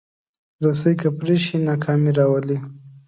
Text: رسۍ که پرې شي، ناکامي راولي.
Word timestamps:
رسۍ 0.63 0.93
که 1.01 1.09
پرې 1.19 1.35
شي، 1.45 1.55
ناکامي 1.67 2.11
راولي. 2.19 2.57